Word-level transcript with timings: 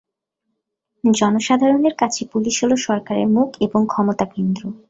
জনসাধারণের 1.03 1.95
কাছে 1.97 2.21
পুলিশ 2.31 2.55
হলো 2.63 2.75
সরকারের 2.87 3.27
মুখ 3.27 3.49
এবং 3.65 3.81
ক্ষমতা 3.87 4.25
কেন্দ্র। 4.33 4.61